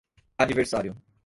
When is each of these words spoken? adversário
adversário 0.39 0.95